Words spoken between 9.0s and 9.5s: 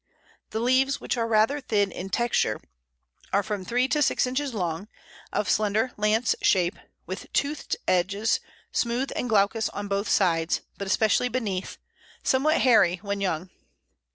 and